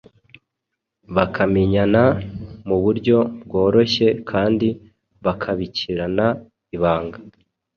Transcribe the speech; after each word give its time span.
bakamenyana 1.15 2.03
mu 2.67 2.77
buryo 2.83 3.17
bworoshye 3.47 4.07
kandi 4.29 4.67
bakabikirana 5.25 6.25
ibanga. 6.75 7.17